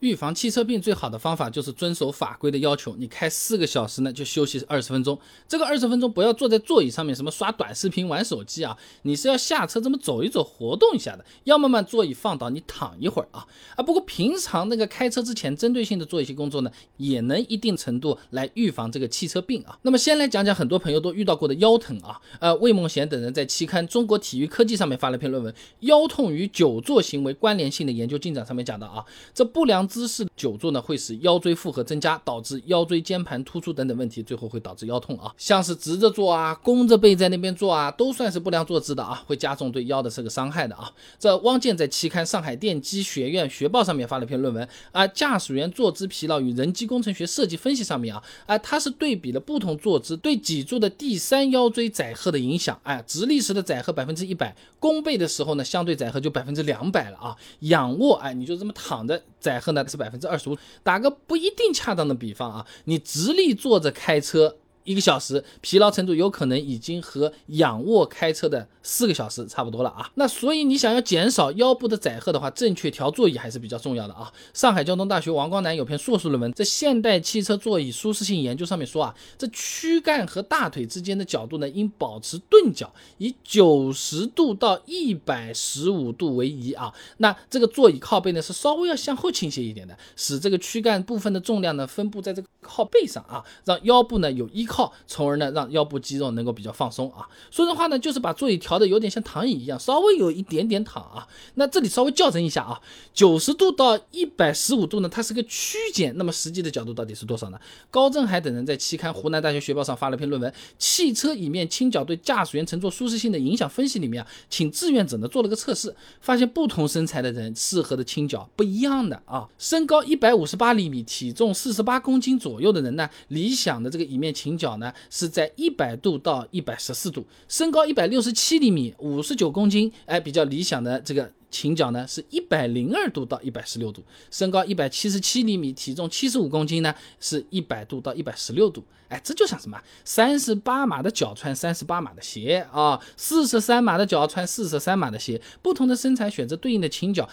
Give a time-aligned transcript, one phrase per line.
[0.00, 2.94] 预防汽车病最好的方法就是遵守法规的要求。
[2.96, 5.18] 你开四个小时呢，就休息二十分钟。
[5.48, 11.24] 这个二十分钟不要坐在座椅上面，什么刷短视频、玩手机啊，你是要下车这么走一走，活动一下的。
[11.44, 13.46] 要么把座椅放倒，你躺一会儿啊
[13.76, 13.82] 啊。
[13.82, 19.78] 不过平常那个开车之前针对性的做一些工作呢，也能一定程度来预防这个汽车病啊。
[19.82, 22.20] 那么先来讲讲很多朋友都遇到过的腰疼啊。
[22.40, 35.32] 呃，魏梦贤等人在期刊《中国体育科技》上面发了篇论文，《腰痛与久坐行为关联性的研究进展》上面讲到啊，这不良姿势久坐呢，会使腰椎负荷增加，导致腰椎间盘突出等等问题，最后会导致腰痛啊。
[35.36, 40.90] 像是直着坐啊，弓着背在那边坐啊，都算是不良坐姿的啊，会加重对腰的这个伤害的啊。
[41.18, 52.78] 这汪建在期刊《上海电机学院学报》上面发了篇论文啊，驾驶员坐姿疲劳与人机工程学设计分析上面啊，啊，他是对比了不同坐姿对脊柱的第三腰椎载荷的影响。
[52.82, 57.36] 哎，直立时的载荷百分之一百，弓背的时候呢，相对载荷就百分之两百了啊。
[57.60, 60.58] 仰卧，哎，你就这么躺着，载荷呢是百分之二十五。
[60.82, 64.56] 打个不一定恰当的比方啊，你直立坐着开车。
[64.86, 70.10] 一个小时疲劳程度有可能已经和仰卧开车的四个小时差不多了啊。
[70.14, 74.32] 那所以你想要减少腰部的载荷的话，正确调座椅还是比较重要的啊。
[74.54, 86.92] 上海交通大学王光南有篇硕士论文，在现代汽车座椅舒适性研究上面说啊，这躯干和大腿之间的角度呢，应保持钝角，以九十度到一百十五度为宜啊。
[87.18, 94.92] 那这个座椅靠背呢是稍微要向后倾斜一点的，使这个躯干部分的重量呢分布在这个靠背上啊，让腰部呢有依靠。
[95.06, 97.26] 从而呢让腰部肌肉能够比较放松啊。
[97.50, 101.26] 说的话呢，就是把座椅调的有点像躺椅一样，稍微有一点点躺啊。
[101.54, 102.80] 那这里稍微校正一下啊，
[103.14, 106.12] 九十度到一百十五度呢，它是个区间。
[106.16, 107.58] 那么实际的角度到底是多少呢？
[107.90, 119.48] 高振海等人在期刊《湖南大学学报》上发了篇论文，《汽车椅面倾角对驾驶员乘坐舒适性的影响分析》里面啊，请志愿者呢做了个测试，发现不同身材的人适合的倾角不一样的啊。
[119.58, 124.66] 身高一百五十八厘米，体重四十八公斤左右左右的人呢，理想的这个椅面倾角。
[124.66, 139.78] 角呢是在一百度到一百十四度，身高一百六十七厘米，五十九公斤，哎，比较理想的这个倾角呢是一百零二度到一百十六度，身高一百七十七厘米，体重七十五公斤呢是一百度到一百十六度，哎，这就像什么？
[140.04, 147.28] 三十八码的脚穿三十八码的鞋啊，四十三码的脚穿四十三码的鞋，不同的身材选择对应的倾角。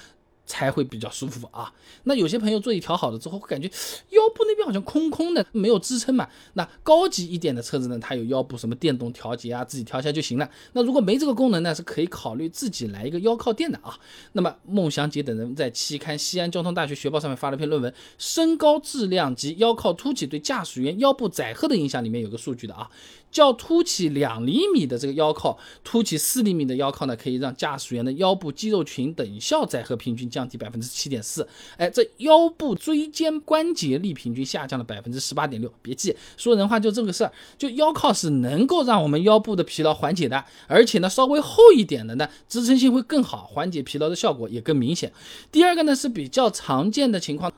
[0.45, 1.73] 才会比较舒服啊。
[2.03, 3.67] 那有些朋友座椅调好了之后，会感觉
[4.09, 6.27] 腰部那边好像空空的，没有支撑嘛。
[6.53, 10.49] 那高级一点的车子呢，它有腰部什么电动调节啊，自己调一下就行了。
[10.73, 13.97] 那如果没这个功能呢，是可以考虑自己来一个腰靠垫的啊。
[14.33, 22.89] 那么孟祥杰等人在期刊《西安交通大学学报》上面发了篇论文，《身高质量及腰靠凸起对驾驶员腰部载荷的影响》，里面有个数据的啊。
[23.33, 31.45] 较凸起两厘米的这个腰靠，凸起四厘米的腰靠呢，可以让驾驶员的腰部肌肉群等效载荷平均降低百分之七点四。
[31.77, 35.73] 哎，这腰部椎间关节力平均下降了百分之十八点六。
[35.81, 45.11] 别记，说人话就这个事儿，就腰靠是能够让我们腰部的疲劳缓解的，而且呢，稍微厚一点的呢，支撑性会更好，缓解疲劳的效果也更明显。
[45.51, 47.51] 第二个呢是比较常见的情况。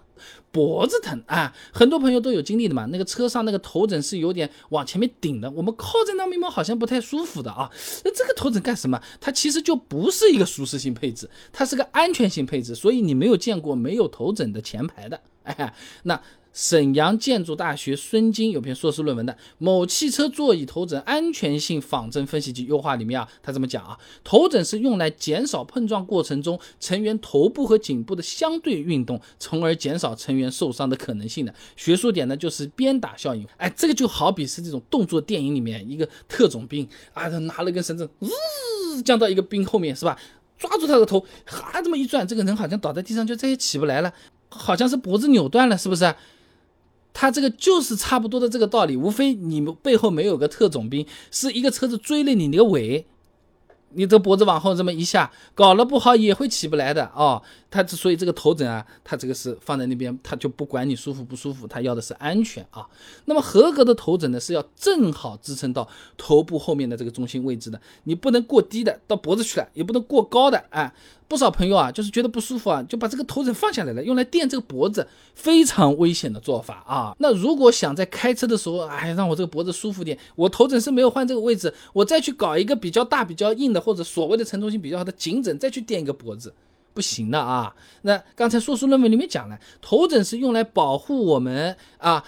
[0.51, 2.85] 脖子疼啊，很多朋友都有经历的嘛。
[2.91, 7.69] 那个车上那个头枕是有点往前面顶的，我们靠在那面好像不太舒服的啊。
[8.03, 9.01] 那这个头枕干什么？
[9.19, 12.75] 它其实就不是一个舒适性配置，它是个安全性配置。
[12.75, 16.21] 所以你没有见过没有头枕的前排的，哎，那。
[16.55, 31.53] 沈阳建筑大学孙晶有篇硕士论文的《某汽车座椅头枕安全性仿真分析及优化》里面啊，他这么讲啊，头枕是用来减少碰撞过程中成员头部和颈部的相对运动，从而减少成员受伤的可能性的。
[31.75, 33.45] 学术点呢就是鞭打效应。
[33.57, 38.29] 哎，这个就好比是这种动作电影里面一个特种兵啊，他拿了根绳子，呜，
[39.03, 40.17] 降到一个兵后面是吧？
[40.57, 44.13] 抓住他的头，哈，这么一转，这个人好像倒在地上就再也起不来了，
[44.47, 46.15] 好像是脖子扭断了，是不是？
[47.15, 53.07] 他这个就是差不多的这个道理，无非你们背后没有个特种兵，是一个车子追了你那个尾。
[53.97, 57.41] 你这脖子往后这么一下，搞了不好也会起不来的哦。
[57.75, 62.87] 他之所以这个头枕啊，他这个是放在那边，他就不管你舒服不舒服，他要的是安全啊。
[63.25, 65.85] 那么合格的头枕呢，是要正好支撑到
[66.15, 70.93] 头部后面的这个中心位置的，你不能过低的到脖子去了，也不能过高的啊。
[71.27, 77.15] 不少朋友啊，就是觉得不舒服啊，就把这个头枕放下来了，用来垫这个脖子，非常危险的做法啊。
[77.17, 86.53] 那如果想在开车的时候，哎，让我这个脖子舒服点，我头枕是没有换这个位置，我再去搞一个比较大、比较硬的，或者所谓的承重性比较好的颈枕，再去垫一个脖子。
[86.95, 87.75] 不行的啊！
[88.03, 92.23] 那刚才硕士论文里面讲了，头枕是用来保护我们啊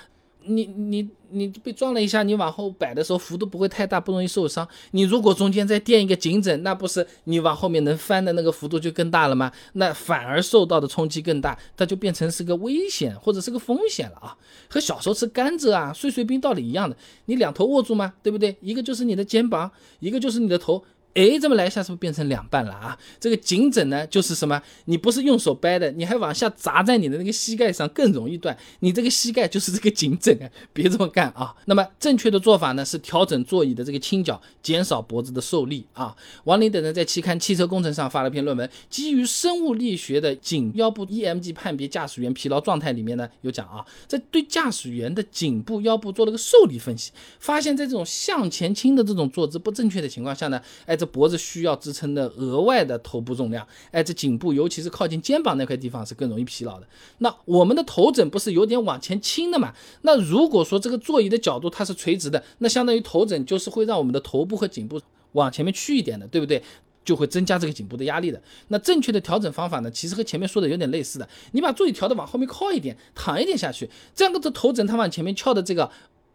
[0.50, 4.66] 你你你被撞了一下，你往后摆的时候幅度不会太大，不容易受伤。
[4.92, 9.52] 你如果中间再垫一个颈枕，那不是你往后面能翻的那个幅度就更大了吗？
[9.74, 14.38] 那反而受到的冲击更大，它就变成是个危险或者是个风险了啊！
[14.70, 18.14] 和小时候吃甘蔗啊、碎碎冰道理一样的，你两头握住吗？
[18.24, 18.56] 对不对？
[18.62, 19.70] 一个就是你的肩膀，
[20.00, 20.82] 一个就是你的头。
[21.14, 22.96] 哎，这么来一下是不是变成两半了啊？
[23.20, 24.62] 这个颈枕呢，就是什么？
[24.86, 28.56] 你不是用手掰的，你还往下砸在你的那个膝盖上，更容易断。
[28.82, 31.56] 你这个膝盖就是这个颈枕啊， 别这么干啊。
[31.66, 36.16] 那么正确的做法呢，是调整座椅的这个倾角，减少脖子的受力啊。
[36.44, 51.07] 王林等人在期刊《汽车工程》上发了篇论文，基于生物力学的颈腰部 EMG 判别驾驶员疲劳状态里面呢，有讲啊，在对驾驶员的颈部、腰部做了个受力分析，发现在这种向前倾的这种坐姿不正确的情况下呢，哎这。
[51.08, 56.88] 脖子需要支撑的额外的头部重量，哎，这颈部尤其是靠近肩膀那块地方是更容易疲劳的。
[57.20, 59.74] 那我们的头枕不是有点往前倾的嘛？
[60.02, 65.02] 那如果说这个座椅的角度它是垂直的，那相当于头枕就是会让我们的头部和颈部
[65.32, 66.62] 往前面去一点的，对不对？
[67.06, 68.42] 就会增加这个颈部的压力的。
[68.68, 75.90] 那正确的调整方法呢，其实和前面说的有点类似的，你把座椅调的往后面靠一点，躺一点下去，这样的头枕它往前面翘的这个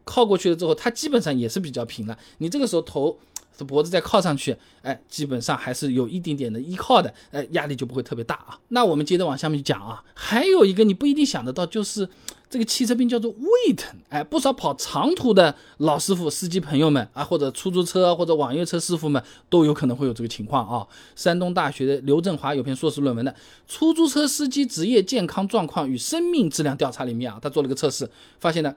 [0.04, 2.18] 靠过去了之后，它基本上也是比较平了。
[2.38, 3.18] 你这个时候头。
[3.56, 8.58] 这脖子再靠上去，哎，基本上还是有一点点的依靠的，哎，压力就不会特别大啊。
[8.68, 12.08] 那我们接着往下面讲啊，还有一个你不一定想得到，就是
[12.48, 20.86] 这个汽车病叫做胃疼，哎，不少跑长途的老师傅、司机朋友们啊，或者出租车或者网约车师傅们都有可能会有这个情况啊。
[21.14, 23.32] 山东大学的刘振华有篇硕士论文的
[23.66, 28.74] 《出租车司机职业健康状况与生命质量调查》里面啊，他做了个测试，发现呢，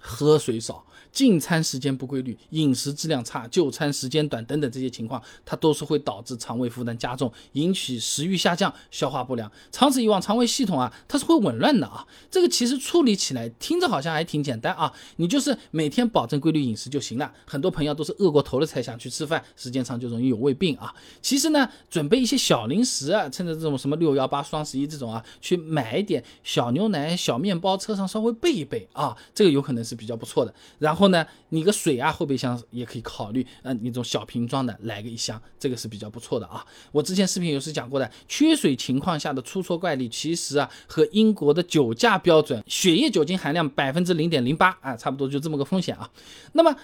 [0.00, 0.84] 喝水少。
[1.10, 9.50] 进餐时间不规律、饮食质量差、就餐时间短等等这些情况，它都是会导致肠胃负担加重，引起食欲下降、消化不良。
[9.72, 12.06] 长此以往，肠胃系统啊，它是会紊乱的啊。
[12.30, 17.32] 这个其实处理起来听着好像还挺简单啊，你就是每天保证规律饮食就行了。
[17.46, 20.94] 很多朋友都是饿过头了才想去吃饭，时间长就容易有胃病啊。
[21.22, 30.54] 其实呢，准备一些小零食啊，趁着这种什么六幺八、双十一这种啊，去买一点小牛奶、小面包，车上稍微备一备啊，这个有可能是比较不错的。
[30.78, 31.08] 然后。
[31.08, 36.62] 呢，你个水啊，后备箱也可以考虑，嗯，那种小瓶装的来个一箱，这个是比较不错的啊。
[36.92, 46.10] 我之前视频有是讲过的，缺水情况下的出错概率，其实啊和英国的酒驾标准，血液酒精含量百分之零点零八啊，差不多就这么个风险啊。
[46.52, 46.76] 那么。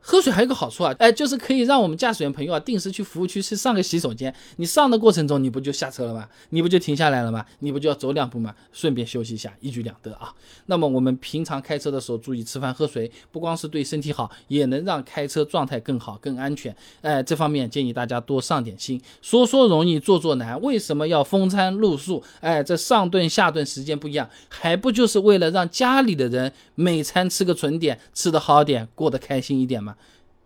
[0.00, 4.34] 喝水还有个好处啊，哎，就是可以让我们驾驶员朋友啊定时去服务区去上个洗手间。
[4.56, 6.26] 你上的过程中，你不就下车了吗？
[6.48, 7.44] 你不就停下来了吗？
[7.58, 8.54] 你不就要走两步吗？
[8.72, 10.32] 顺便休息一下，一举两得啊。
[10.66, 16.74] 那么我们平常开车的时候注意吃饭喝水，不光是对身体好，也能让开车状态更好、更安全。
[17.02, 18.98] 哎，这方面建议大家多上点心。
[19.20, 20.58] 说说容易，做做难。
[20.62, 22.22] 为什么要风餐露宿？
[22.40, 29.96] 哎，这上顿下顿时间不一样，还不就是为了让家里的人每餐吃个准点，吃得好点，过得开心一点吗？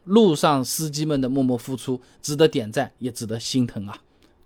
[0.05, 3.97] 路上司机们的默默付出，值得点赞，也值得心疼啊！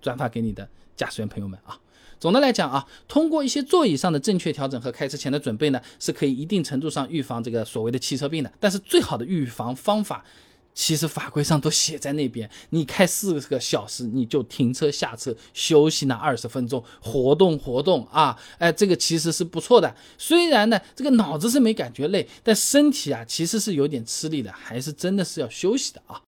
[0.00, 1.78] 转发给你的驾驶员朋友们啊！
[2.18, 8.52] 总的来讲啊，通过一些座椅上的正确调整和开车前的准备呢，是可以一定程度上预防这个所谓的汽车病的。
[8.60, 10.24] 但是最好的预防方法。
[10.76, 19.96] 其实法规上都写在那边，你开四个小时，你就停车下车休息那二十分钟，活动活动啊，哎，这个其实是不错的。
[20.18, 26.20] 虽然呢，这个脑子是没感觉累，但身体啊其实是有点吃力的，还是真的是要休息的啊。